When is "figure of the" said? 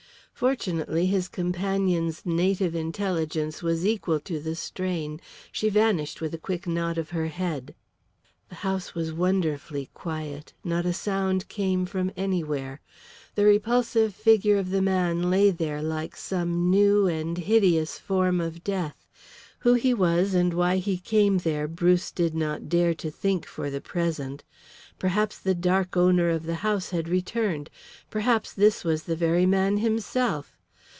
14.15-14.81